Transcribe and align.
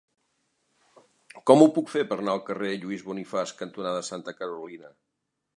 Com 1.49 1.65
ho 1.65 1.69
puc 1.75 1.93
fer 1.97 2.03
per 2.13 2.17
anar 2.21 2.35
al 2.37 2.43
carrer 2.49 2.73
Lluís 2.79 3.07
Bonifaç 3.11 3.55
cantonada 3.63 4.03
Santa 4.13 4.39
Carolina? 4.41 4.95